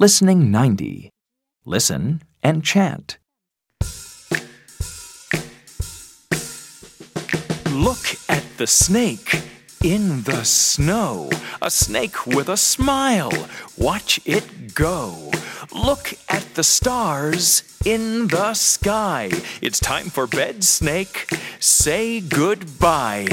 [0.00, 1.10] Listening 90.
[1.66, 3.18] Listen and chant.
[7.70, 9.42] Look at the snake
[9.84, 11.28] in the snow.
[11.60, 13.30] A snake with a smile.
[13.76, 15.30] Watch it go.
[15.70, 19.28] Look at the stars in the sky.
[19.60, 21.28] It's time for bed, snake.
[21.58, 23.28] Say goodbye.